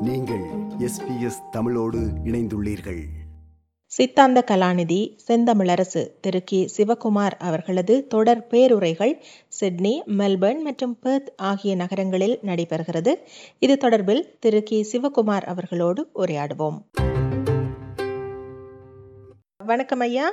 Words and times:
நீங்கள் 0.00 0.42
எஸ்பிஎஸ் 0.78 1.50
தமிழோடு 1.50 1.98
இணைந்துள்ளீர்கள். 2.24 3.02
சித்தாந்த 3.86 4.44
கலாநிதி 4.50 5.16
செந்தமிழரசு 5.28 6.10
திரு 6.20 6.42
கி. 6.44 6.68
சிவகுமார் 6.76 7.30
அவர்களது 7.38 8.06
தொடர் 8.06 8.46
பேருரைகள் 8.46 9.24
சிட்னி 9.48 10.02
மெல்பர்ன் 10.06 10.60
மற்றும் 10.62 10.98
பெர்த் 10.98 11.32
ஆகிய 11.36 11.74
நகரங்களில் 11.74 12.38
நடைபெறுகிறது. 12.42 13.14
இது 13.58 13.76
தொடர்பில் 13.80 14.38
திரு 14.40 14.62
கி. 14.62 14.88
சிவகுமார் 14.92 15.42
அவர்களோடு 15.42 16.10
உரையாடுவோம். 16.14 16.82
வணக்கம் 19.64 20.00
ஐயா. 20.00 20.32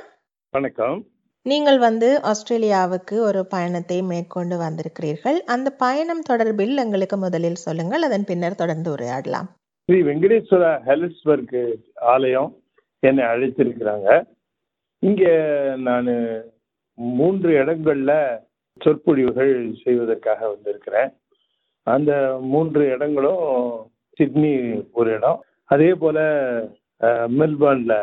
வணக்கம். 0.50 1.06
நீங்கள் 1.50 1.78
வந்து 1.78 2.08
ஆஸ்திரேலியாவுக்கு 2.30 3.16
ஒரு 3.26 3.40
பயணத்தை 3.52 3.98
மேற்கொண்டு 4.08 4.56
வந்திருக்கிறீர்கள். 4.62 5.38
அந்த 5.54 5.68
பயணம் 5.82 6.22
தொடர்பில் 6.30 6.74
எங்களுக்கு 6.84 7.16
முதலில் 7.24 7.60
சொல்லுங்கள் 7.64 8.06
அதன் 8.06 8.26
பின்னர் 8.30 8.58
தொடர்ந்து 8.62 8.88
உரையாடலாம். 8.94 9.48
ஸ்ரீ 9.88 9.98
வெங்கடேஸ்வர 10.08 10.64
ஹெலிஸ்பர்க் 10.88 11.54
ஆலயம் 12.14 12.50
என்னை 13.08 13.24
அழைத்திருக்கிறாங்க. 13.32 14.08
இங்கே 15.08 15.34
நான் 15.88 16.10
மூன்று 17.20 17.52
இடங்கள்ல 17.62 18.12
சொற்பொழிவுகள் 18.80 19.54
செய்வதற்காக 19.84 20.40
வந்திருக்கிறேன். 20.54 21.10
அந்த 21.94 22.12
மூன்று 22.52 22.84
இடங்களும் 22.94 23.48
சிட்னி 24.18 24.54
ஒரு 25.00 25.10
இடம். 25.18 25.40
அதே 25.74 25.90
போல 26.02 26.18
மெல்பர்ன்ல 27.40 27.94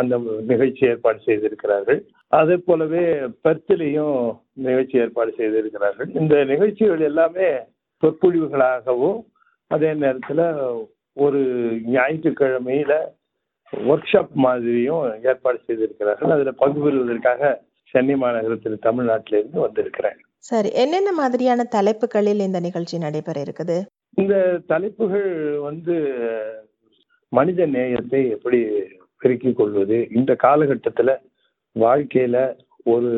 அந்த 0.00 0.14
நிகழ்ச்சி 0.52 0.82
ஏற்பாடு 0.92 1.20
செய்திருக்கிறார்கள். 1.26 2.00
அதே 2.36 2.56
போலவே 2.66 3.02
பெர்த்திலையும் 3.44 4.16
நிகழ்ச்சி 4.66 4.98
ஏற்பாடு 5.02 5.30
செய்திருக்கிறார்கள். 5.36 6.08
இந்த 6.20 6.34
நிகழ்ச்சிகள் 6.44 7.04
எல்லாமே 7.10 7.48
சொற்பொழிவுகளாகவும் 8.02 9.20
அதே 9.74 9.90
நேரத்தில் 10.02 10.44
ஒரு 11.24 11.40
ஞாயிற்றுக்கிழமையில 11.94 12.92
ஒர்க் 13.72 14.10
ஷாப் 14.10 14.34
மாதிரியும் 14.46 15.04
ஏற்பாடு 15.30 15.58
செய்திருக்கிறார்கள். 15.66 16.32
அதில் 16.34 16.60
பங்கு 16.62 16.80
பெறுவதற்காக 16.84 17.50
சென்னை 17.94 18.14
மாநகரத்தில் 18.22 18.84
தமிழ்நாட்டிலிருந்து 18.86 19.58
வந்திருக்கிறேன். 19.66 20.18
சரி 20.50 20.70
என்னென்ன 20.82 21.10
மாதிரியான 21.12 21.64
தலைப்புகளில் 21.76 22.46
இந்த 22.48 22.58
நிகழ்ச்சி 22.66 22.96
நடைபெற 23.04 23.36
இருக்குது? 23.46 23.76
இந்த 24.22 24.36
தலைப்புகள் 24.72 25.30
வந்து 25.68 25.96
மனித 27.32 27.66
நேயத்தை 27.76 28.20
எப்படி 28.36 28.60
பெருக்கிக் 29.22 29.58
கொள்வது? 29.60 29.96
இந்த 30.18 30.32
காலகட்டத்தில் 30.46 31.12
வாழ்க்கையில 31.80 32.36
ஒரு 32.84 33.12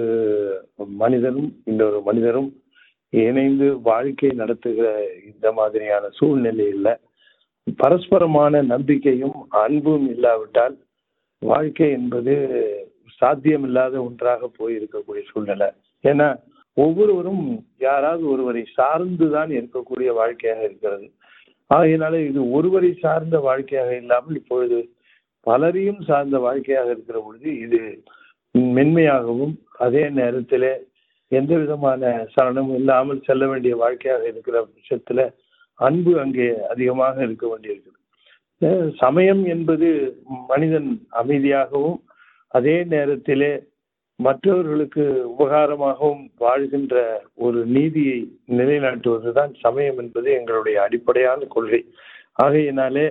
மனிதனும் 1.03 1.51
இன்னொரு 1.65 1.99
மனிதரும் 2.03 2.51
இணைந்து 3.13 3.81
வாழ்க்கை 3.81 4.31
நடத்துகிற 4.31 4.89
இந்த 5.25 5.47
மாதிரியான 5.53 6.09
சூழ்நிலையில 6.21 6.89
பரஸ்பரமான 7.79 8.63
நம்பிக்கையும் 8.63 9.37
அன்பும் 9.49 10.07
இல்லாவிட்டால் 10.11 10.77
வாழ்க்கை 11.43 11.91
என்பது 11.91 12.35
சாத்தியமில்லாத 13.21 13.95
ஒன்றாக 14.05 14.49
போய் 14.57 14.75
இருக்கக்கூடிய 14.79 15.23
சூழ்நிலை. 15.33 15.69
ஏன்னா 16.05 16.29
ஒவ்வொருவரும் 16.77 17.45
யாராவது 17.79 18.25
ஒருவரை 18.29 18.63
சார்ந்துதான் 18.77 19.51
இருக்கக்கூடிய 19.59 20.11
வாழ்க்கையாக 20.13 20.63
இருக்கிறது. 20.65 21.07
ஆகையினால 21.71 22.15
இது 22.29 22.41
ஒருவரை 22.51 22.91
சார்ந்த 23.01 23.39
வாழ்க்கையாக 23.39 23.91
இல்லாமல் 23.97 24.35
இப்பொழுது 24.35 24.79
பலரையும் 25.47 26.01
சார்ந்த 26.01 26.39
வாழ்க்கையாக 26.39 26.91
இருக்கிற 26.91 27.19
பொழுது 27.27 27.51
இது 27.59 27.81
மென்மையாகவும் 28.55 29.55
அதே 29.79 30.03
நேரத்தில் 30.11 30.71
எந்த 31.33 31.53
விதமான 31.57 32.03
சலனமும் 32.35 32.79
இல்லாமல் 32.79 33.25
செல்ல 33.25 33.47
வேண்டிய 33.47 33.77
வாழ்க்கையாக 33.77 34.25
இருக்கிற 34.27 34.57
பட்சத்தில் 34.65 35.25
அன்பு 35.81 36.13
அங்கே 36.21 36.47
அதிகமாக 36.67 37.23
இருக்க 37.23 37.45
வேண்டியிருக்கிறது. 37.49 37.99
சமயம் 38.97 39.43
என்பது 39.45 39.89
மனிதன் 40.49 40.91
அமைதியாகவும் 41.23 42.01
அதே 42.55 42.77
நேரத்திலே 42.85 43.53
மற்றவர்களுக்கு 44.19 45.05
உபகாரமாகவும் 45.33 46.25
வாழ்கின்ற 46.39 46.97
ஒரு 47.35 47.61
நீதியை 47.67 48.19
நிலைநாட்டுவதுதான் 48.49 49.53
சமயம் 49.61 49.99
என்பது 49.99 50.29
எங்களுடைய 50.33 50.77
அடிப்படையான 50.83 51.47
கொள்கை. 51.55 51.81
ஆகையினாலே 52.43 53.07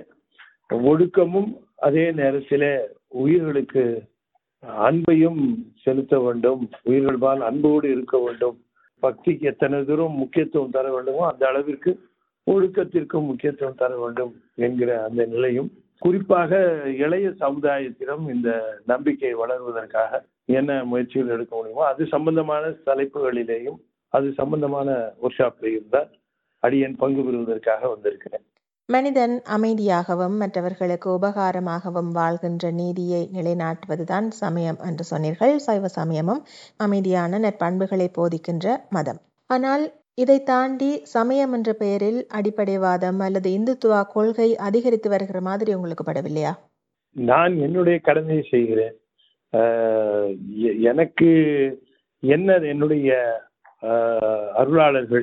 ஒடுக்கமும் 0.90 1.50
அதே 1.86 2.06
நேரத்திலே 2.12 2.72
உயிர்களுக்கு 3.22 3.84
அன்பையும் 4.62 5.40
செலுத்த 5.82 6.18
வேண்டும். 6.20 6.62
உயிர்கள்பால் 6.84 7.38
அன்போடு 7.38 7.90
இருக்க 7.90 8.18
வேண்டும். 8.18 8.56
பக்திக்கு 9.02 9.44
எத்தனை 9.52 9.84
தூரம் 9.84 10.12
முக்கியத்துவம் 10.12 10.70
தர 10.70 10.92
வேண்டுமோ 10.92 11.22
அந்த 11.30 11.46
அளவிற்கு 11.46 11.92
ஒழுக்கத்திற்கும் 12.46 13.28
முக்கியத்துவம் 13.30 13.74
தர 13.74 13.96
வேண்டும் 13.96 14.32
என்கிற 14.54 15.04
அந்த 15.04 15.26
நிலையும். 15.26 15.70
குறிப்பாக 15.98 16.58
இளைய 16.86 17.28
சமுதாயத்திடம் 17.40 18.24
இந்த 18.34 18.50
நம்பிக்கை 18.86 19.32
வளர்வதற்காக 19.34 20.20
என்ன 20.44 20.84
முயற்சிகள் 20.84 21.28
எடுக்க 21.28 21.56
முடியுமோ 21.56 21.84
அது 21.84 22.06
சம்பந்தமான 22.06 22.68
தலைப்புகளிலேயும் 22.86 23.80
அது 24.08 24.32
சம்பந்தமான 24.32 25.14
ஒர்க் 25.22 25.38
ஷாப்லேயும் 25.38 25.88
தான் 25.88 26.08
அடியன் 26.62 26.96
பங்கு 26.96 27.22
பெறுவதற்காக 27.22 27.88
வந்திருக்கிறேன். 27.88 28.44
மனிதன் 28.90 29.34
அமைதியாகவும் 29.48 30.36
மற்றவர்களுக்கு 30.36 31.08
உபகாரமாகவும் 31.10 32.10
வாழ்கின்ற 32.10 32.70
நீதியை 32.72 33.22
நிலைநாட்டுவதுதான் 33.32 34.28
சமயம் 34.38 34.78
என்று 34.80 35.04
சொன்னீர்கள். 35.04 35.54
சைவ 35.58 35.88
சமயமும் 35.90 36.40
அமைதியான 36.76 37.38
நற்பண்புகளை 37.38 38.08
போதிக்கின்ற 38.16 38.66
மதம். 38.88 39.20
ஆனால் 39.50 39.84
இதை 40.18 40.38
தாண்டி 40.42 40.90
சமயம் 41.08 41.52
என்ற 41.52 41.70
பெயரில் 41.74 42.20
அடிப்படைவாதம் 42.30 43.20
அல்லது 43.20 43.48
இந்துத்துவா 43.50 44.00
கொள்கை 44.12 44.48
அதிகரித்து 44.60 45.08
வருகிற 45.10 45.40
மாதிரி 45.40 45.74
உங்களுக்கு 45.74 46.04
படவில்லையா? 46.04 46.52
நான் 47.16 47.54
என்னுடைய 47.58 47.98
கடமையை 48.00 48.42
செய்கிறேன். 48.50 48.96
ஆஹ் 49.52 50.32
எனக்கு 50.90 51.30
என்ன 52.22 52.48
என்னுடைய 52.68 53.10
ஆஹ், 53.82 54.48
அருளாளர்கள் 54.58 55.22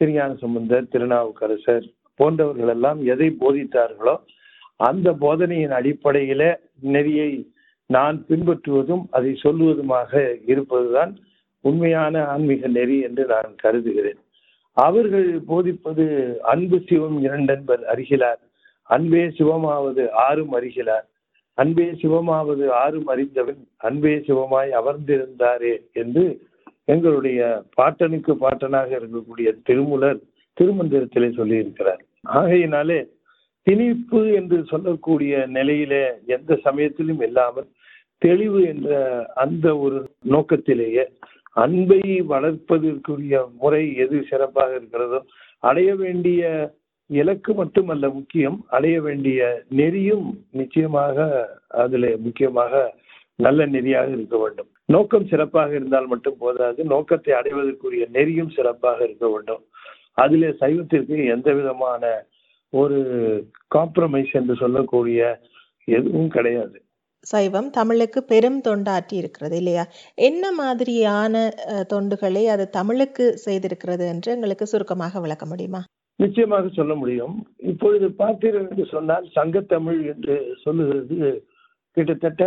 திருஞான 0.00 0.30
சம்பந்தர் 0.40 0.88
திருநாவுக்கரசர் 0.88 1.86
போன்றவர்கள் 2.18 2.68
எல்லாம் 2.68 3.00
எதை 3.06 3.28
போதித்தார்களோ 3.40 4.14
அந்த 4.80 5.08
போதனையின் 5.20 5.70
அடிப்படையில 5.70 6.42
நெறியை 6.94 7.30
நான் 7.90 8.16
பின்பற்றுவதும் 8.28 9.04
அதை 9.10 9.32
சொல்லுவதுமாக 9.42 10.12
இருப்பதுதான் 10.46 11.12
உண்மையான 11.64 12.24
ஆன்மீக 12.24 12.66
நெறி 12.68 12.96
என்று 13.00 13.24
நான் 13.26 13.54
கருதுகிறேன். 13.56 14.20
அவர்கள் 14.76 15.28
போதிப்பது 15.46 16.04
அன்பு 16.44 16.78
சிவம் 16.88 17.18
இரண்டென்பர் 17.22 17.84
அறிகிறார் 17.84 18.40
அன்பே 18.90 19.22
சிவமாவது 19.38 20.02
ஆறும் 20.10 20.52
அறிகிறார் 20.52 21.06
அன்பே 21.58 21.86
சிவமாவது 22.02 22.64
ஆறும் 22.80 23.06
அறிந்தவன் 23.06 23.62
அன்பே 23.78 24.12
சிவமாய் 24.26 24.70
அமர்ந்திருந்தாரே 24.72 25.74
என்று 25.92 26.24
எங்களுடைய 26.84 27.40
பாட்டனுக்கு 27.76 28.32
பாட்டனாக 28.40 28.90
இருக்கக்கூடிய 28.98 29.48
திருமுலர் 29.66 30.20
திருமந்திரத்திலே 30.60 31.28
சொல்லியிருக்கிறார். 31.38 32.02
ஆகையினாலே 32.38 32.98
திணிப்பு 33.66 34.20
என்று 34.38 34.58
சொல்லக்கூடிய 34.72 35.46
நிலையிலே 35.56 36.04
எந்த 36.36 36.58
சமயத்திலும் 36.66 37.22
இல்லாமல் 37.28 37.68
தெளிவு 38.22 38.60
என்ற 38.72 38.90
அந்த 39.44 39.66
ஒரு 39.84 39.98
நோக்கத்திலேயே 40.34 41.04
அன்பை 41.62 42.00
வளர்ப்பதற்குரிய 42.32 43.36
முறை 43.60 43.82
எது 44.04 44.16
சிறப்பாக 44.30 44.70
இருக்கிறதோ 44.74 45.20
அடைய 45.68 45.90
வேண்டிய 45.94 46.42
இலக்கு 47.10 47.52
மட்டுமல்ல 47.54 48.06
முக்கியம் 48.10 48.58
அடைய 48.76 48.96
வேண்டிய 49.00 49.40
நெறியும் 49.80 50.26
நிச்சயமாக 50.60 51.26
அதில் 51.82 52.08
முக்கியமாக 52.18 52.72
நல்ல 53.38 53.60
நெறியாக 53.66 54.08
இருக்க 54.10 54.36
வேண்டும். 54.38 54.68
நோக்கம் 54.94 55.26
சிறப்பாக 55.26 55.70
இருந்தால் 55.74 56.06
மட்டும் 56.06 56.38
போதாது 56.38 56.84
நோக்கத்தை 56.84 57.32
அடைவதற்குரிய 57.34 58.04
நெறியும் 58.12 58.54
சிறப்பாக 58.56 59.04
இருக்க 59.04 59.26
வேண்டும். 59.28 59.62
அதிலே 60.22 60.50
சைவத்திற்கு 60.62 61.16
எந்த 61.34 61.48
விதமான 61.58 62.02
ஒரு 62.72 62.98
காம்ப்ரமைஸ் 63.76 64.32
என்று 64.40 64.54
சொல்லக்கூடிய 64.62 65.20
எதுவும் 65.98 66.30
கிடையாது. 66.36 66.76
சைவம் 67.24 67.68
தமிழுக்கு 67.76 68.20
பெரும் 68.32 68.58
தொண்டாற்றி 68.66 69.14
இருக்கிறது 69.20 69.56
இல்லையா? 69.60 69.84
என்ன 70.28 70.44
மாதிரியான 70.60 71.34
தொண்டுகளை 71.92 72.42
அது 72.54 72.64
தமிழுக்கு 72.78 73.24
செய்திருக்கிறது 73.46 74.04
என்று 74.12 74.30
எங்களுக்கு 74.36 74.66
சுருக்கமாக 74.72 75.20
விளக்க 75.24 75.46
முடியுமா? 75.46 75.80
நிச்சயமாக 76.20 76.68
சொல்ல 76.76 76.92
முடியும். 76.94 77.34
இப்பொழுது 77.70 78.06
பார்த்தீர்கள் 78.22 78.68
என்று 78.70 78.86
சொன்னால் 78.94 79.26
சங்கத்தமிழ் 79.34 80.00
என்று 80.12 80.36
சொல்லுகிறது. 80.64 81.30
கிட்டத்தட்ட 81.96 82.44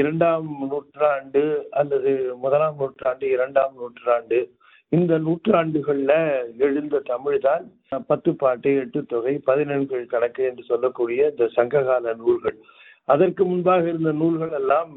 இரண்டாம் 0.00 0.48
நூற்றாண்டு 0.70 1.44
அல்லது 1.80 2.12
முதலாம் 2.44 2.76
நூற்றாண்டு 2.80 3.26
இரண்டாம் 3.36 3.74
நூற்றாண்டு 3.80 4.38
இந்த 4.92 5.12
நூற்றாண்டுகள்ல 5.26 6.12
எழுந்த 6.66 6.96
தமிழ் 7.12 7.38
தான் 7.46 7.64
பத்து 8.10 8.30
பாட்டு 8.42 8.70
எட்டு 8.82 9.00
தொகை 9.12 9.34
பதினெண்கள் 9.48 10.04
கணக்கு 10.12 10.42
என்று 10.50 10.62
சொல்லக்கூடிய 10.70 11.30
இந்த 11.32 11.46
சங்ககால 11.58 12.14
நூல்கள். 12.22 12.56
அதற்கு 13.14 13.42
முன்பாக 13.44 13.84
இருந்த 13.92 14.12
நூல்கள் 14.20 14.54
எல்லாம் 14.60 14.92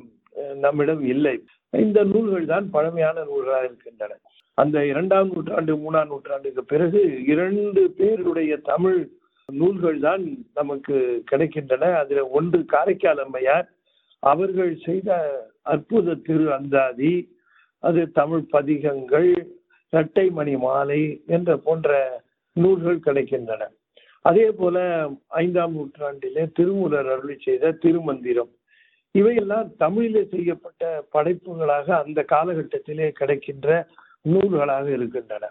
நம்மிடம் 0.66 1.04
இல்லை. 1.14 1.36
இந்த 1.74 2.00
நூல்கள் 2.12 2.46
தான் 2.54 2.68
பழமையான 2.76 3.24
நூல்களாக 3.30 3.68
இருக்கின்றன. 3.70 4.14
அந்த 4.58 4.78
இரண்டாம் 4.92 5.30
நூற்றாண்டு 5.34 5.74
மூணாம் 5.84 6.12
நூற்றாண்டுக்கு 6.14 6.64
பிறகு 6.74 7.02
இரண்டு 7.34 7.82
பேருடைய 8.00 8.54
தமிழ் 8.72 9.00
நூல்கள் 9.50 10.00
தான் 10.08 10.24
நமக்கு 10.60 10.96
கிடைக்கின்றன. 11.32 11.86
அதுல 12.02 12.24
ஒன்று 12.40 12.60
காரைக்கால் 12.74 13.22
அம்மையார். 13.26 13.68
அவர்கள் 14.24 14.72
செய்த 14.88 15.10
அற்புத 15.74 16.16
திரு 16.28 16.48
அந்தாதி 16.58 17.14
அது 17.84 18.02
தமிழ் 18.20 18.44
பதிகங்கள் 18.56 19.30
இரட்டை 19.94 20.26
மணி 20.38 20.54
மாலை 20.66 21.02
என்ற 21.36 21.58
போன்ற 21.58 21.98
நூல்கள் 22.56 23.06
கிடைக்கின்றன. 23.08 23.64
அதே 24.30 24.48
போல 24.60 24.78
ஐந்தாம் 25.44 25.76
நூற்றாண்டிலே 25.78 26.44
திருமூலர் 26.58 27.10
அருளி 27.14 27.36
செய்த 27.46 27.72
திருமந்திரம். 27.84 28.52
இவையெல்லாம் 29.16 29.70
தமிழிலே 29.78 30.24
செய்யப்பட்ட 30.34 30.84
படைப்புகளாக 31.16 31.88
அந்த 32.04 32.20
காலகட்டத்திலே 32.34 33.08
கிடைக்கின்ற 33.20 33.88
நூல்களாக 34.34 34.86
இருக்கின்றன. 34.98 35.46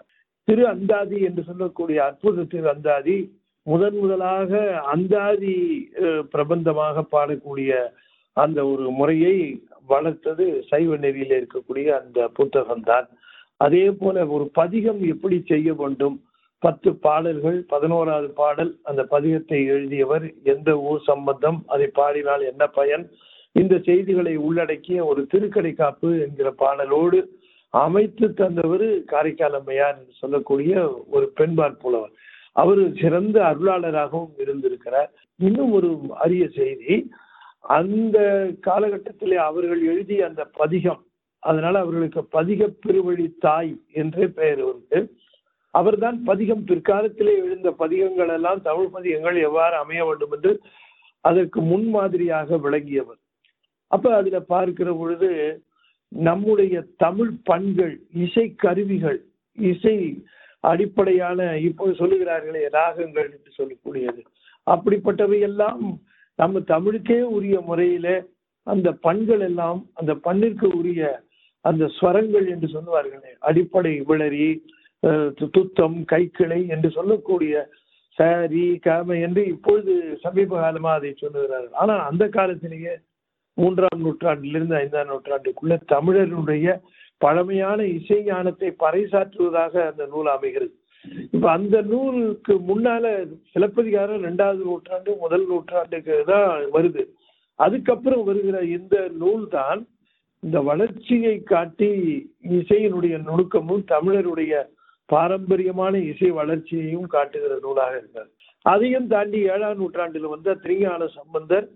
திரு 0.47 0.63
அந்தாதி 0.67 1.17
என்று 1.27 1.41
சொல்லக்கூடிய 1.49 1.97
அற்புத 2.05 2.45
திரு 2.53 2.67
அந்தாதி 2.75 3.17
முதன் 3.63 3.97
முதலாக 4.01 4.51
அந்தாதி 4.93 5.55
பிரபந்தமாக 6.33 7.03
பாடக்கூடிய 7.15 7.71
அந்த 8.37 8.59
ஒரு 8.67 8.85
முறையை 8.99 9.35
வளர்த்தது 9.91 10.45
சைவ 10.69 10.95
நெறியில 10.95 11.37
இருக்கக்கூடிய 11.39 11.87
அந்த 11.99 12.19
புத்தகம்தான். 12.37 13.07
அதே 13.63 13.85
போல 14.01 14.25
ஒரு 14.35 14.45
பதிகம் 14.59 15.01
எப்படி 15.13 15.37
செய்ய 15.51 15.73
வேண்டும்? 15.73 16.17
பத்து 16.63 16.89
பாடல்கள் 17.05 17.57
பதினோராவது 17.67 18.29
பாடல் 18.39 18.71
அந்த 18.83 19.01
பதிகத்தை 19.11 19.59
எழுதியவர் 19.73 20.25
எந்த 20.43 20.69
ஊர் 20.89 21.01
சம்பந்தம் 21.01 21.59
அதை 21.67 21.87
பாடினால் 21.99 22.43
என்ன 22.51 22.63
பயன்? 22.79 23.05
இந்த 23.55 23.75
செய்திகளை 23.87 24.33
உள்ளடக்கிய 24.47 25.05
ஒரு 25.05 25.21
திருக்கடை 25.33 25.71
காப்பு 25.73 26.09
என்கிற 26.25 26.49
பாடலோடு 26.59 27.19
அமைத்து 27.73 28.27
தந்தவர் 28.33 28.87
காரைக்கால் 29.03 29.57
அம்மையார் 29.59 29.97
என்று 29.99 30.13
சொல்லக்கூடிய 30.23 30.73
ஒரு 31.11 31.25
பெண்பார் 31.39 31.81
புலவர். 31.83 32.13
அவர் 32.61 32.81
சிறந்த 33.01 33.37
அருளாளராகவும் 33.49 34.37
இருந்திருக்கிறார். 34.37 35.11
இன்னும் 35.39 35.71
ஒரு 35.71 35.89
அரிய 36.23 36.45
செய்தி 36.55 36.95
அந்த 37.77 38.17
காலகட்டத்திலே 38.67 39.37
அவர்கள் 39.49 39.83
எழுதிய 39.91 40.21
அந்த 40.25 40.43
பதிகம் 40.61 41.03
அதனால 41.43 41.79
அவர்களுக்கு 41.79 42.21
பதிக 42.31 42.67
பெருவழி 42.85 43.25
தாய் 43.39 43.71
என்றே 44.01 44.25
பெயர் 44.39 44.61
உண்டு. 44.71 44.99
அவர்தான் 45.73 46.17
பதிகம் 46.23 46.65
பிற்காலத்திலே 46.67 47.33
எழுந்த 47.43 47.69
பதிகங்கள் 47.81 48.31
எல்லாம் 48.35 48.61
தமிழ் 48.61 48.93
பதிகங்கள் 48.95 49.37
எவ்வாறு 49.47 49.75
அமைய 49.75 50.03
வேண்டும் 50.05 50.33
என்று 50.35 50.51
அதற்கு 51.25 51.59
முன்மாதிரியாக 51.61 52.57
விளங்கியவர். 52.57 53.19
அப்ப 53.91 54.15
அதுல 54.15 54.39
பார்க்கிற 54.53 54.89
பொழுது 54.93 55.29
நம்முடைய 56.11 56.75
தமிழ் 56.97 57.33
பண்கள் 57.43 57.95
இசை 58.25 58.45
கருவிகள் 58.55 59.19
இசை 59.57 59.95
அடிப்படையான 60.63 61.39
இப்போ 61.59 61.85
சொல்லுகிறார்களே 61.99 62.63
ராகங்கள் 62.77 63.27
என்று 63.35 63.51
சொல்லக்கூடியது. 63.57 64.21
அப்படிப்பட்டவை 64.67 65.39
எல்லாம் 65.49 65.83
நம்ம 66.39 66.59
தமிழுக்கே 66.73 67.21
உரிய 67.37 67.55
முறையில 67.59 68.07
அந்த 68.67 68.89
பண்கள் 69.05 69.39
எல்லாம் 69.39 69.79
அந்த 69.93 70.11
பண்ணிற்கு 70.25 70.67
உரிய 70.79 71.03
அந்த 71.65 71.85
ஸ்வரங்கள் 71.97 72.47
என்று 72.53 72.67
சொல்லுவார்களே 72.75 73.31
அடிப்படை 73.49 73.93
விளரி 74.09 74.47
துத்தம் 75.55 75.99
கைக்கிளை 76.11 76.61
என்று 76.75 76.89
சொல்லக்கூடிய 76.97 77.53
சாரி 78.17 78.63
காம 78.85 79.17
என்று 79.25 79.41
இப்பொழுது 79.53 79.93
சமீப 80.23 80.55
காலமா 80.61 80.91
அதை 80.97 81.11
சொல்லுகிறார்கள். 81.21 81.75
ஆனா 81.81 81.95
அந்த 82.09 82.23
காலத்திலேயே 82.37 82.93
மூன்றாம் 83.57 84.01
நூற்றாண்டிலிருந்து 84.05 84.75
ஐந்தாம் 84.81 85.11
நூற்றாண்டுக்குள்ள 85.11 85.75
தமிழருடைய 85.93 86.75
பழமையான 87.21 87.79
இசை 87.97 88.19
ஞானத்தை 88.27 88.69
பறைசாற்றுவதாக 88.83 89.73
அந்த 89.91 90.03
நூல் 90.13 90.29
அமைகிறது. 90.35 90.73
இப்ப 91.35 91.45
அந்த 91.57 91.77
நூலுக்கு 91.91 92.53
முன்னால 92.69 93.05
சிலப்பதிகாரம் 93.53 94.25
ரெண்டாவது 94.29 94.61
நூற்றாண்டு 94.69 95.11
முதல் 95.23 95.45
நூற்றாண்டுக்கு 95.51 96.17
தான் 96.31 96.65
வருது. 96.75 97.03
அதுக்கப்புறம் 97.59 98.23
வருகிற 98.29 98.57
இந்த 98.77 98.95
நூல் 99.21 99.45
தான் 99.57 99.81
இந்த 100.43 100.61
வளர்ச்சியை 100.61 101.35
காட்டி 101.43 101.89
இசையினுடைய 102.49 103.15
நுணுக்கமும் 103.23 103.83
தமிழருடைய 103.87 104.53
பாரம்பரியமான 105.09 105.97
இசை 105.97 106.29
வளர்ச்சியையும் 106.31 107.07
காட்டுகிற 107.07 107.53
நூலாக 107.59 107.97
இருந்தார் 107.97 108.29
அதையும் 108.65 109.07
தாண்டி 109.07 109.39
ஏழாம் 109.43 109.77
நூற்றாண்டில் 109.77 110.27
வந்த 110.27 110.55
திரிஞான 110.55 111.07
சம்பந்தர் 111.07 111.67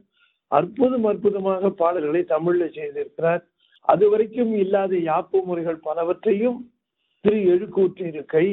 அற்புதம் 0.52 1.06
அற்புதமாக 1.06 1.70
பாடல்களை 1.70 2.22
தமிழில் 2.24 2.76
செய்திருக்கிறார். 2.76 3.44
அது 3.86 4.10
வரைக்கும் 4.10 4.54
இல்லாத 4.54 4.94
யாப்பு 4.96 5.38
முறைகள் 5.46 5.80
பலவற்றையும் 5.84 6.60
திரு 7.26 7.40
எழுக்கூற்றிருக்கை 7.54 8.46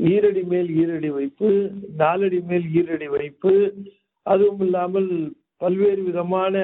ஈரடி 0.00 0.42
மேல் 0.44 0.70
ஈரடி 0.82 1.10
வைப்பு 1.12 1.48
நாலடி 1.96 2.40
மேல் 2.40 2.66
ஈரடி 2.74 3.08
வைப்பு 3.08 3.52
அதுவும் 4.26 4.60
இல்லாமல் 4.60 5.10
பல்வேறு 5.56 6.02
விதமான 6.02 6.54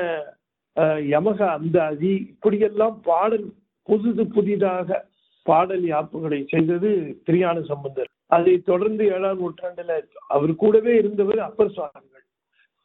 யமக 1.11 1.41
அந்தாதி 1.57 2.13
இப்படியெல்லாம் 2.33 2.97
பாடல் 3.05 3.47
புதுது 3.89 4.25
புதிதாக 4.35 4.99
பாடல் 5.47 5.85
யாப்புகளை 5.93 6.39
செய்தது 6.53 6.91
திரியான 7.27 7.59
சம்பந்தர். 7.71 8.11
அதை 8.37 8.55
தொடர்ந்து 8.71 9.05
ஏழாம் 9.17 9.41
நூற்றாண்டுல 9.43 9.97
அவர் 10.35 10.53
கூடவே 10.63 10.93
இருந்தவர் 11.01 11.41
அப்பர் 11.49 11.75
சுவாமிகள் 11.77 12.25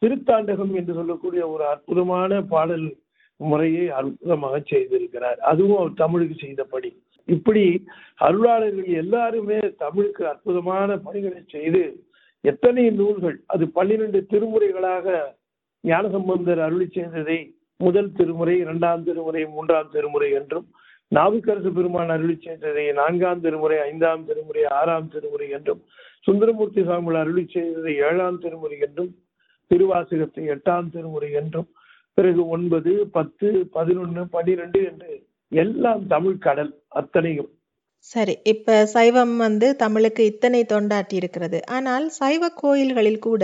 திருத்தாண்டகம் 0.01 0.73
என்று 0.79 0.93
சொல்லக்கூடிய 0.99 1.41
ஒரு 1.53 1.63
அற்புதமான 1.73 2.41
பாடல் 2.53 2.87
முறையை 3.39 3.85
அற்புதமாக 3.99 4.55
செய்திருக்கிறார். 4.71 5.39
அதுவும் 5.51 5.79
அவர் 5.79 6.01
தமிழுக்கு 6.03 6.35
செய்தபடி 6.43 6.91
இப்படி 7.27 7.63
அருளாளர்கள் 8.19 8.89
எல்லாருமே 9.03 9.59
தமிழுக்கு 9.77 10.23
அற்புதமான 10.31 10.97
பணிகளை 11.05 11.41
செய்து 11.55 11.83
எத்தனை 12.43 12.83
நூல்கள் 12.99 13.37
அது 13.53 13.63
பன்னிரண்டு 13.77 14.19
திருமுறைகளாக 14.31 15.07
ஞானசம்பந்தர் 15.83 16.61
அருளி 16.67 16.87
செய்ததை 16.89 17.39
முதல் 17.81 18.11
திருமுறை 18.11 18.55
இரண்டாம் 18.57 19.03
திருமுறை 19.03 19.41
மூன்றாம் 19.45 19.91
திருமுறை 19.91 20.29
என்றும் 20.31 20.67
நாவுக்கரசு 21.11 21.69
பெருமான் 21.71 22.09
அருளி 22.09 22.35
செய்ததை 22.35 22.85
நான்காம் 22.91 23.41
திருமுறை 23.41 23.77
ஐந்தாம் 23.81 24.23
திருமுறை 24.25 24.63
ஆறாம் 24.77 25.09
திருமுறை 25.09 25.47
என்றும் 25.49 25.81
சுந்தரமூர்த்தி 26.27 26.81
சுவாமிகள் 26.83 27.21
அருளி 27.21 27.43
செய்ததை 27.45 27.93
ஏழாம் 28.09 28.39
திருமுறை 28.39 28.77
என்றும் 28.79 29.11
திருவாசகத்தை 29.71 30.43
எட்டாம் 30.55 30.89
திருமுறை 30.89 31.31
என்றும் 31.31 31.69
பிறகு 32.17 32.41
ஒன்பது 32.47 32.93
பத்து 33.11 33.49
பதினொன்னு 33.75 34.23
பன்னிரெண்டு 34.31 34.79
என்று 34.83 35.11
எல்லாம் 35.51 36.03
தமிழ் 36.07 36.37
கடல் 36.37 36.71
அத்தனையும். 36.89 37.49
சரி 38.09 38.33
இப்ப 38.43 38.75
சைவம் 38.93 39.33
வந்து 39.37 39.67
தமிழுக்கு 39.75 40.21
இத்தனை 40.25 40.61
தொண்டாட்டி 40.71 41.15
இருக்கிறது. 41.19 41.57
ஆனால் 41.67 42.05
சைவ 42.19 42.49
கோயில்களில் 42.61 43.19
கூட 43.19 43.43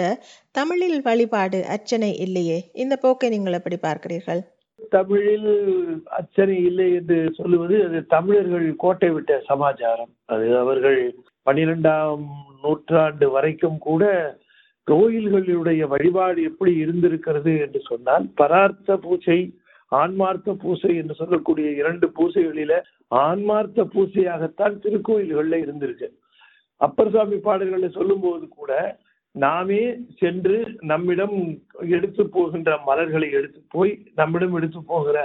தமிழில் 0.52 1.00
வழிபாடு 1.02 1.60
அர்ச்சனை 1.74 2.12
இல்லையே. 2.26 2.60
இந்த 2.84 2.96
போக்கை 3.04 3.30
நீங்கள் 3.30 3.58
எப்படி 3.60 3.78
பார்க்கிறீர்கள்? 3.88 4.42
தமிழில் 4.90 5.52
அச்சனை 6.20 6.58
இல்லை 6.70 6.88
என்று 6.94 7.20
சொல்லுவது 7.38 7.76
அது 7.86 8.00
தமிழர்கள் 8.16 8.68
கோட்டை 8.76 9.10
விட்ட 9.10 9.40
சமாச்சாரம். 9.48 10.12
அது 10.26 10.48
அவர்கள் 10.58 11.00
பன்னிரெண்டாம் 11.48 12.26
நூற்றாண்டு 12.64 13.28
வரைக்கும் 13.36 13.80
கூட 13.88 14.04
கோயில்களுடைய 14.88 15.84
வழிபாடு 15.94 16.42
எப்படி 16.50 16.74
இருந்திருக்கிறது 16.84 17.54
என்று 17.66 17.80
சொன்னால் 17.90 18.26
பரார்த்த 18.42 18.98
பூஜை 18.98 19.40
ஆன்மார்த்த 19.92 20.54
பூசை 20.54 20.96
என்று 20.96 21.14
சொல்லக்கூடிய 21.14 21.72
இரண்டு 21.72 22.12
பூசைகளில 22.18 22.82
ஆன்மார்த்த 23.12 23.84
பூசையாகத்தான் 23.94 24.80
திருக்கோயில்கள்ல 24.84 25.60
இருந்திருக்கு. 25.66 26.10
அப்பர் 26.78 27.10
சுவாமி 27.10 27.36
பாடல்களை 27.36 27.90
சொல்லும்போது 27.90 28.48
கூட 28.48 29.00
நாமே 29.32 29.96
சென்று 30.18 30.76
நம்மிடம் 30.80 31.58
எடுத்து 31.80 32.30
போகின்ற 32.30 32.80
மலர்களை 32.86 33.32
எடுத்து 33.32 33.62
போய் 33.70 34.06
நம்மிடம் 34.16 34.54
எடுத்து 34.54 34.84
போகிற 34.84 35.18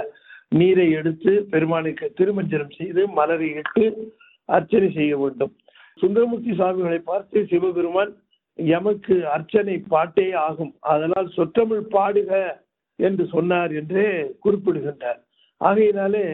நீரை 0.49 0.91
எடுத்து 0.91 1.31
பெருமானுக்கு 1.49 2.13
திருமஞ்சனம் 2.17 2.75
செய்து 2.75 3.07
மலரை 3.07 3.49
இட்டு 3.51 4.13
அர்ச்சனை 4.45 4.91
செய்ய 4.91 5.17
வேண்டும். 5.17 5.53
சுந்தரமூர்த்தி 5.99 6.53
சுவாமிகளை 6.55 6.99
பார்த்து 6.99 7.45
சிவபெருமான் 7.49 8.13
எமக்கு 8.55 9.27
அர்ச்சனை 9.27 9.77
பாட்டே 9.87 10.33
ஆகும். 10.33 10.73
அதனால் 10.79 11.33
சொற்றமிழ் 11.37 11.85
பாடுக. 11.91 12.61
என்று 12.99 13.23
சொன்னார் 13.33 13.71
என்றே 13.79 14.07
குறிப்பிடுகின்றார். 14.45 15.19
ஆகையினாலே 15.61 16.25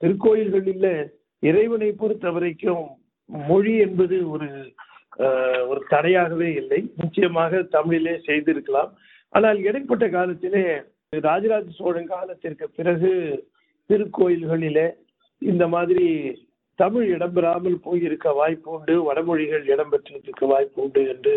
திருக்கோயில்களில் 0.00 0.90
இறைவனை 1.42 1.90
பொறுத்த 2.00 2.30
வரைக்கும் 2.36 2.86
மொழி 3.48 3.74
என்பது 3.86 4.16
ஒரு 4.34 4.48
ஒரு 5.70 5.80
தடையாகவே 5.92 6.48
இல்லை. 6.60 6.80
நிச்சயமாக 7.02 7.62
தமிழிலே 7.76 8.14
செய்திருக்கலாம். 8.26 8.90
ஆனால் 9.32 9.58
இடைப்பட்ட 9.68 10.04
காலத்திலே 10.16 10.64
ராஜராஜ 11.26 11.66
சோழன் 11.78 12.10
காலத்திற்கு 12.12 12.66
பிறகு 12.78 13.10
திருக்கோயில்களிலே 13.90 14.88
இந்த 15.42 15.64
மாதிரி 15.74 16.06
தமிழ் 16.78 17.06
இடம்பெறாமல் 17.14 17.78
போயிருக்க 17.86 18.32
வாய்ப்பு 18.40 18.70
உண்டு 18.76 18.94
வடமொழிகள் 19.08 19.64
இடம்பெற்றிருக்க 19.72 20.46
வாய்ப்பு 20.52 20.78
உண்டு 20.84 21.02
என்று 21.14 21.34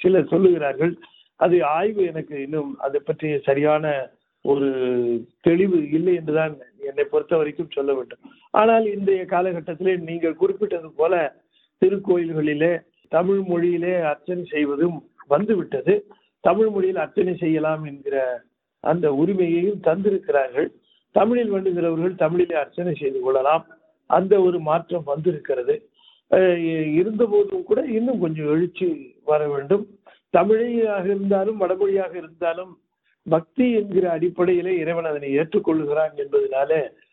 சிலர் 0.00 0.30
சொல்லுகிறார்கள். 0.32 0.92
அது 1.40 1.56
ஆய்வு 1.78 2.02
எனக்கு 2.10 2.34
இன்னும் 2.46 2.72
அதை 2.86 3.00
பற்றிய 3.00 3.36
சரியான 3.48 3.94
ஒரு 4.44 4.68
தெளிவு 5.46 5.78
இல்லை 5.96 6.14
என்றுதான் 6.20 6.54
என்னை 6.88 7.04
பொறுத்த 7.10 7.34
வரைக்கும் 7.36 7.74
சொல்ல 7.74 7.90
வேண்டும். 7.94 8.22
ஆனால் 8.60 8.86
இன்றைய 8.94 9.24
காலகட்டத்திலே 9.34 9.94
நீங்கள் 10.08 10.40
குறிப்பிட்டது 10.40 10.88
போல 11.00 11.14
திருக்கோயில்களிலே 11.82 12.72
தமிழ் 13.12 13.42
மொழியிலே 13.50 13.94
அர்ச்சனை 14.10 14.44
செய்வதும் 14.54 14.98
வந்துவிட்டது. 15.34 15.94
தமிழ் 16.44 16.70
மொழியில் 16.74 17.02
அர்ச்சனை 17.04 17.34
செய்யலாம் 17.44 17.82
என்கிற 17.90 18.16
அந்த 18.84 19.06
உரிமையையும் 19.22 19.80
தந்திருக்கிறார்கள். 19.88 20.68
தமிழில் 21.14 21.52
வேண்டுகிறவர்கள் 21.54 22.14
தமிழிலே 22.22 22.56
அர்ச்சனை 22.60 22.92
செய்து 23.00 23.18
கொள்ளலாம். 23.20 23.64
அந்த 24.10 24.34
ஒரு 24.46 24.58
மாற்றம் 24.68 25.08
வந்திருக்கிறது. 25.12 25.74
இருந்தபோதும் 27.00 27.66
கூட 27.70 27.80
இன்னும் 27.98 28.22
கொஞ்சம் 28.24 28.50
எழுச்சி 28.54 28.88
வர 29.30 29.40
வேண்டும். 29.52 29.84
தமிழையாக 30.36 31.04
இருந்தாலும் 31.12 31.60
வடமொழியாக 31.62 32.12
இருந்தாலும் 32.22 32.72
பக்தி 33.26 33.66
என்கிற 33.80 34.04
அடிப்படையிலே 34.10 34.72
இறைவன் 34.78 35.08
அதனை 35.10 35.30
ஏற்றுக்கொள்ளுகிறான் 35.40 36.14
என்பதனால 36.22 36.70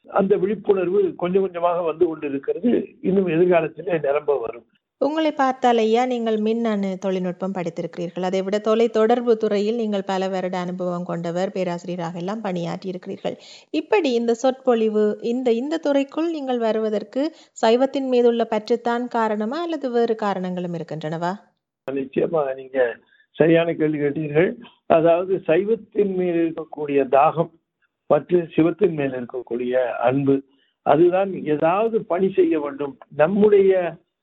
அந்த 0.10 0.34
விழிப்புணர்வு 0.44 1.00
கொஞ்சம் 1.24 1.44
கொஞ்சமாக 1.46 1.82
வந்து 1.82 2.06
கொண்டிருக்கிறது. 2.08 2.72
இன்னும் 3.02 3.32
எதிர்காலத்திலே 3.36 3.98
நிரம்ப 4.06 4.38
வரும். 4.40 4.68
உங்களை 5.02 5.32
பார்த்தால் 5.34 5.80
ஐயா 5.84 6.02
நீங்கள் 6.06 6.38
மின்னணு 6.46 6.90
தொழில்நுட்பம் 7.04 7.54
படித்திருக்கிறீர்கள். 7.58 8.26
அதை 8.30 8.40
விட 8.46 8.58
தொலை 8.60 8.88
தொடர்பு 8.90 9.34
துறையில் 9.38 9.80
நீங்கள் 9.82 10.08
பல 10.10 10.28
வருட 10.28 10.56
அனுபவம் 10.60 11.06
கொண்டவர் 11.06 11.54
பேராசிரியராக 11.56 12.20
எல்லாம் 12.22 12.42
பணியாற்றி 12.42 12.92
இருக்கிறீர்கள் 12.92 13.38
இப்படி 13.74 14.10
இந்த 14.14 14.34
சொற்பொழிவு 14.34 15.06
இந்த 15.32 15.52
இந்த 15.52 15.80
துறைக்குள் 15.86 16.30
நீங்கள் 16.32 16.60
வருவதற்கு 16.60 17.24
சைவத்தின் 17.64 18.10
மீதுள்ள 18.10 18.46
பற்றுத்தான் 18.54 19.06
காரணமா 19.18 19.60
அல்லது 19.68 19.90
வேறு 19.92 20.16
காரணங்களும் 20.26 20.78
இருக்கின்றனவா? 20.80 21.32
நிச்சயமா 21.88 22.44
நீங்க 22.56 22.80
சரியான 23.40 23.74
கேள்வி 23.80 24.00
கேட்டீர்கள். 24.02 24.50
அதாவது 24.98 25.34
சைவத்தின் 25.50 26.14
மேல் 26.20 26.38
இருக்கக்கூடிய 26.44 27.00
தாகம் 27.16 27.52
மற்றும் 28.10 28.46
சிவத்தின் 28.56 28.96
மேல் 29.00 29.16
இருக்கக்கூடிய 29.20 29.74
அன்பு 30.08 30.36
அதுதான் 30.86 31.32
ஏதாவது 31.54 31.98
பணி 32.12 32.28
செய்ய 32.38 32.56
வேண்டும். 32.60 32.94
நம்முடைய 33.22 33.74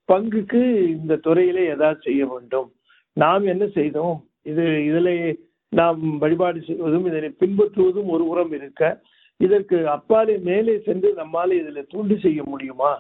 பங்குக்கு 0.08 0.62
இந்த 0.94 1.14
துறையில 1.26 1.58
ஏதாவது 1.74 1.98
செய்ய 2.08 2.22
வேண்டும். 2.32 2.68
நாம் 3.16 3.44
என்ன 3.52 3.64
செய்தோம்? 3.78 4.16
இது 4.50 4.64
இதில் 4.88 5.12
நாம் 5.72 6.00
வழிபாடு 6.22 6.58
செய்வதும் 6.66 7.06
இதனை 7.10 7.30
பின்பற்றுவதும் 7.40 8.10
ஒரு 8.14 8.24
உரம் 8.32 8.52
இருக்க 8.58 8.82
இதற்கு 9.40 9.78
அப்பாலே 9.94 10.34
மேலே 10.48 10.74
சென்று 10.86 11.08
நம்மால் 11.20 11.52
இதில் 11.60 11.88
தூண்டு 11.92 12.14
செய்ய 12.24 12.40
முடியுமா? 12.52 12.92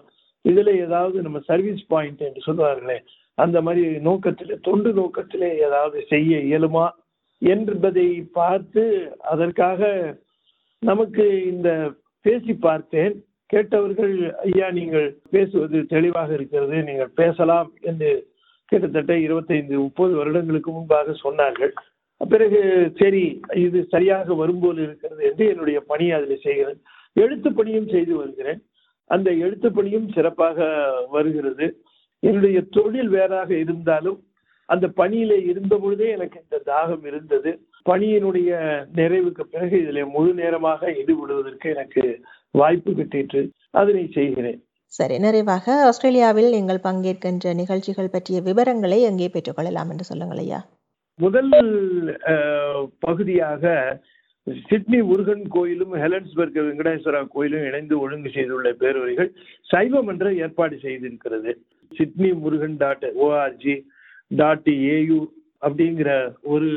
இதில் 0.44 0.72
ஏதாவது 0.84 1.16
நம்ம 1.26 1.38
சர்வீஸ் 1.50 1.82
பாயிண்ட் 1.92 2.26
என்று 2.28 2.42
சொல்லுவார்களே 2.48 2.98
அந்த 3.44 3.58
மாதிரி 3.62 3.84
நோக்கத்தில் 4.08 4.60
தொண்டு 4.60 4.90
நோக்கத்திலே 4.92 5.50
ஏதாவது 5.66 5.98
செய்ய 6.12 6.36
இயலுமா 6.48 6.86
என்பதை 7.42 8.08
பார்த்து 8.38 8.84
அதற்காக 9.32 9.90
நமக்கு 10.82 11.24
இந்த 11.52 11.68
பேசி 12.24 12.52
பார்த்தேன். 12.66 13.14
கேட்டவர்கள் 13.52 14.14
ஐயா 14.46 14.68
நீங்கள் 14.78 15.08
பேசுவது 15.34 15.78
தெளிவாக 15.86 16.30
இருக்கிறது 16.34 16.76
நீங்கள் 16.82 17.12
பேசலாம் 17.20 17.68
என்று 17.90 18.10
கிட்டத்தட்ட 18.72 19.12
இருபத்தைந்து 19.26 19.74
முப்பது 19.78 20.14
வருடங்களுக்கு 20.14 20.70
முன்பாக 20.70 21.14
சொன்னார்கள். 21.24 21.72
பிறகு 22.20 22.60
சரி 23.00 23.24
இது 23.64 23.78
சரியாக 23.94 24.34
வரும்போது 24.34 24.80
இருக்கிறது 24.82 25.22
என்று 25.30 25.44
என்னுடைய 25.52 25.80
பணி 25.90 26.06
அதில் 26.16 26.44
செய்கிறேன். 26.46 26.80
எழுத்து 27.24 27.50
பணியும் 27.52 27.92
செய்து 27.94 28.12
வருகிறேன். 28.16 28.60
அந்த 29.10 29.28
எழுத்து 29.44 29.68
பணியும் 29.72 30.08
சிறப்பாக 30.16 30.68
வருகிறது. 31.16 31.66
என்னுடைய 32.22 32.58
தொழில் 32.76 33.10
வேறாக 33.16 33.50
இருந்தாலும் 33.64 34.18
அந்த 34.68 34.86
பணியிலே 35.00 35.38
இருந்த 35.50 35.74
பொழுதே 35.82 36.06
எனக்கு 36.16 36.38
இந்த 36.44 36.60
தாகம் 36.70 37.04
இருந்தது. 37.10 37.50
பணியினுடைய 37.88 38.50
நிறைவுக்கு 39.00 39.42
பிறகு 39.52 39.76
இதில் 39.82 40.12
முழு 40.14 40.30
நேரமாக 40.40 40.90
ஈடுபடுவதற்கு 41.00 41.66
எனக்கு 41.74 42.02
வாய்ப்பு 42.60 42.92
கிட்டிற்று. 42.92 43.42
அதனை 43.80 44.04
செய்கிறேன். 44.16 44.58
சரி 44.98 45.16
நிறைவாக 45.24 45.76
ஆஸ்திரேலியாவில் 45.86 46.50
நீங்கள் 46.56 46.84
பங்கேற்கின்ற 46.88 47.52
நிகழ்ச்சிகள் 47.60 48.12
பற்றிய 48.14 48.40
விவரங்களை 48.48 48.98
எங்கே 49.10 49.28
பெற்றுக்கொள்ளலாம் 49.36 49.90
என்று 49.92 50.08
சொல்லுங்கள் 50.10 50.42
ஐயா. 50.44 50.60
முதல் 51.18 51.50
பகுதியாக 53.06 53.64
சிட்னி 54.68 54.98
முருகன் 55.10 55.46
கோயிலும் 55.54 55.94
ஹெலன்ஸ்பர்க் 56.02 56.58
வெங்கடேஸ்வரா 56.66 57.20
கோயிலும் 57.34 57.64
இணைந்து 57.68 57.94
ஒழுங்கு 58.04 58.30
செய்துள்ள 58.34 58.68
பேரவைகள் 58.82 59.30
சைவம் 59.70 60.10
என்ற 60.12 60.26
ஏற்பாடு 60.44 60.76
செய்திருக்கிறது. 60.84 61.52
Sydney 61.98 62.30
Murugan 62.44 62.76
dot 62.82 63.06
ORG 63.24 63.74
dot 64.40 64.70
AU 64.94 65.20
அப்படிங்கிற 65.66 66.10
ஒரு 66.52 66.70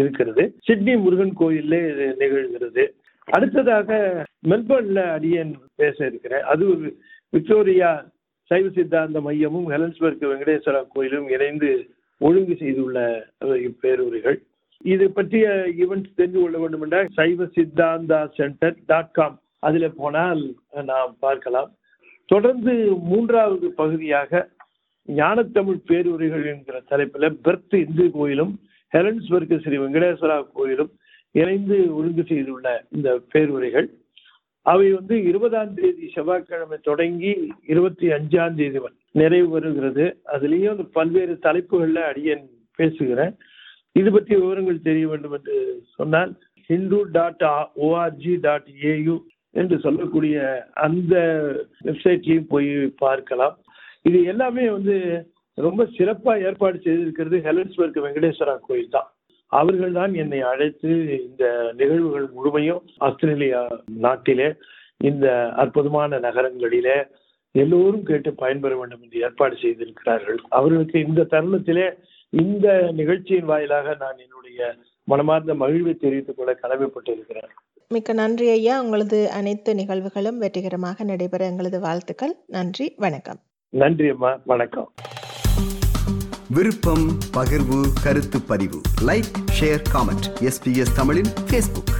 இருக்கிறது. 0.00 0.42
சிட்னி 0.66 0.94
முருகன் 1.04 1.34
கோயில்ல 1.40 1.76
நிகழ்கிறது. 2.22 2.84
அடுத்ததாக 3.28 3.90
மெல்பர்ன்ல 4.50 5.00
அடியன் 5.16 5.52
பேச 5.80 5.96
இருக்கிறேன். 6.06 6.44
அது 6.52 6.66
விக்டோரியா 7.32 7.90
சைவ 8.50 8.66
சித்தாந்த 8.76 9.20
மையமும் 9.24 9.66
ஹெலன்ஸ்பர்க் 9.72 10.22
வெங்கடேஸ்வரா 10.30 10.80
கோயிலும் 10.92 11.26
இணைந்து 11.34 11.70
ஒழுங்கு 12.20 12.54
செய்துள்ள 12.60 12.98
இப்பேரூர்கள் 13.66 14.38
இது 14.92 15.04
பற்றிய 15.16 15.46
ஈவெண்ட் 15.82 16.06
தெரிந்து 16.18 16.38
கொள்ள 16.40 16.56
வேண்டும் 16.58 16.82
என்றால் 16.84 17.08
சைவ 17.18 17.46
சித்தாந்தா 17.56 18.20
சென்டர் 18.36 18.76
டாட் 18.90 19.12
காம் 19.18 19.36
அதில் 19.66 19.96
போனால் 20.00 20.42
நாம் 20.90 21.12
பார்க்கலாம். 21.26 21.70
தொடர்ந்து 22.32 22.72
மூன்றாவது 23.10 23.66
பகுதியாக 23.80 24.40
ஞானத்தமிழ் 25.08 25.80
பேருரைகள் 25.90 26.46
என்கிற 26.52 26.78
தலைப்பில் 26.88 27.36
பெர்த் 27.44 27.76
இந்து 27.84 28.06
கோயிலும் 28.16 28.52
ஹெலன்ஸ்பர்க் 28.92 29.54
ஸ்ரீ 29.64 29.76
வெங்கடேஸ்வரா 29.78 30.36
கோயிலும் 30.52 30.92
இணைந்து 31.34 31.76
ஒழுங்கு 31.96 32.24
செய்துள்ள 32.30 32.68
இந்த 32.96 33.08
பேருரைகள். 33.32 33.88
அவை 34.66 34.86
வந்து 34.92 35.16
இருபதாம் 35.30 35.74
தேதி 35.74 36.06
செவ்வாய்க்கிழமை 36.14 36.78
தொடங்கி 36.88 37.32
இருபத்தி 37.72 38.06
அஞ்சாம் 38.16 38.56
தேதி 38.60 38.80
நிறைவு 39.20 39.48
வருகிறது. 39.48 40.04
அதுலேயும் 40.34 40.80
பல்வேறு 40.96 41.34
தலைப்புகளில் 41.46 42.02
அடியன் 42.10 42.44
பேசுகிறேன். 42.78 43.34
இது 44.00 44.08
பற்றிய 44.12 44.38
விவரங்கள் 44.40 44.86
தெரிய 44.88 45.04
வேண்டும் 45.08 45.34
என்று 45.38 45.56
சொன்னால் 45.96 46.32
Hindu 46.70 46.98
dot 47.16 47.44
ORG 47.86 48.34
dot 48.46 48.68
AU 48.92 49.16
என்று 49.54 49.76
சொல்லக்கூடிய 49.84 50.36
அந்த 50.86 51.14
வெப்சைட்லையும் 51.86 52.50
போய் 52.52 52.70
பார்க்கலாம். 53.04 53.56
இது 54.08 54.18
எல்லாமே 54.32 54.64
வந்து 54.70 54.96
ரொம்ப 55.58 55.84
சிறப்பாக 55.96 56.44
ஏற்பாடு 56.48 56.76
செய்திருக்கிறது 56.84 57.38
ஹெலன்ஸ்பர்க் 57.46 57.96
வெங்கடேஸ்வரா 58.04 58.56
கோயில் 58.66 58.94
தான். 58.96 59.08
அவர்கள் 59.52 59.92
தான் 60.00 60.12
என்னை 60.22 60.40
அழைத்து 60.50 60.90
இந்த 61.28 61.44
நிகழ்வுகள் 61.80 62.26
முழுமையும் 62.36 62.82
ஆஸ்திரேலியா 63.06 63.62
நாட்டிலே 64.06 64.48
இந்த 65.10 65.26
அற்புதமான 65.62 66.18
நகரங்களிலே 66.26 66.98
எல்லோரும் 67.54 68.04
கேட்டு 68.08 68.30
பயன்பெற 68.42 68.72
வேண்டும் 68.76 69.02
என்று 69.04 69.22
ஏற்பாடு 69.26 69.56
செய்திருக்கிறார்கள். 69.62 70.40
அவர்களுக்கு 70.58 70.98
இந்த 71.06 71.26
தருணத்திலே 71.32 71.86
இந்த 72.32 72.66
நிகழ்ச்சியின் 73.00 73.50
வாயிலாக 73.50 73.94
நான் 74.00 74.18
என்னுடைய 74.24 74.60
மனமார்ந்த 75.04 75.54
மகிழ்வை 75.54 75.94
தெரிவித்துக் 75.96 76.38
கொள்ள 76.38 76.52
கடமைப்பட்டு 76.62 77.10
இருக்கிறேன் 77.14 77.52
மிக்க 77.90 78.12
நன்றி 78.12 78.50
ஐயா. 78.50 78.82
உங்களது 78.82 79.30
அனைத்து 79.30 79.74
நிகழ்வுகளும் 79.74 80.38
வெற்றிகரமாக 80.38 81.04
நடைபெற 81.04 81.46
எங்களது 81.46 81.80
வாழ்த்துக்கள். 81.80 82.36
நன்றி. 82.46 82.94
வணக்கம். 82.96 83.40
நன்றி 83.68 84.08
அம்மா. 84.08 84.40
வணக்கம். 84.44 84.92
விருப்பம் 86.50 87.18
பகிர்வு 87.34 87.86
கருத்து 88.02 88.40
பதிவு. 88.40 88.80
லைக் 89.06 89.30
ஷேர் 89.60 89.82
காமெண்ட் 89.92 90.36
எஸ்பிஎஸ் 90.40 90.94
தமிழின் 90.96 91.26
ஃபேஸ்புக் 91.50 91.92